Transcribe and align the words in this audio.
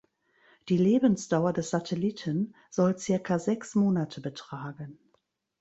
Die 0.69 0.77
Lebensdauer 0.77 1.53
des 1.53 1.69
Satelliten 1.69 2.55
soll 2.71 2.97
circa 2.97 3.37
sechs 3.37 3.75
Monate 3.75 4.19
betragen. 4.19 4.97